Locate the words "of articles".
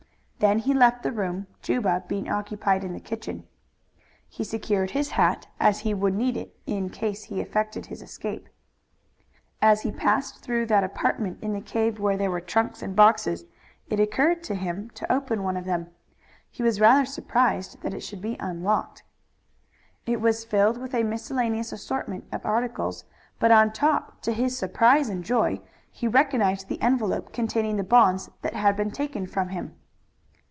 22.31-23.05